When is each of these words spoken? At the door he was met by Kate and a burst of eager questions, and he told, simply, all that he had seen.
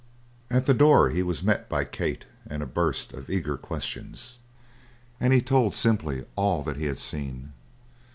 At 0.49 0.65
the 0.65 0.73
door 0.73 1.11
he 1.11 1.21
was 1.21 1.43
met 1.43 1.69
by 1.69 1.85
Kate 1.85 2.25
and 2.47 2.63
a 2.63 2.65
burst 2.65 3.13
of 3.13 3.29
eager 3.29 3.55
questions, 3.55 4.39
and 5.19 5.31
he 5.31 5.43
told, 5.43 5.75
simply, 5.75 6.25
all 6.35 6.63
that 6.63 6.77
he 6.77 6.85
had 6.85 6.97
seen. 6.97 7.53